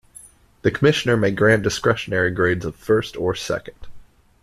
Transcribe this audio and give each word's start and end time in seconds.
The 0.63 0.71
commissioner 0.71 1.15
may 1.15 1.29
grant 1.29 1.61
discretionary 1.61 2.31
grades 2.31 2.65
of 2.65 2.75
first 2.75 3.15
or 3.17 3.35
second. 3.35 3.77